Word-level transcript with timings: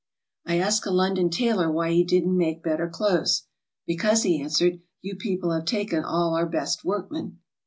I 0.47 0.57
asked 0.57 0.87
a 0.87 0.91
London 0.91 1.29
tailor 1.29 1.67
wby 1.67 1.91
he 1.93 2.03
didn't 2.03 2.35
make 2.35 2.63
better 2.63 2.89
clothes. 2.89 3.43
''Because," 3.87 4.23
he 4.23 4.41
answered, 4.41 4.81
"you 5.03 5.15
people 5.15 5.51
have 5.51 5.65
taken 5.65 6.03
all 6.03 6.33
our 6.33 6.47
best 6.47 6.83
workmen." 6.83 7.37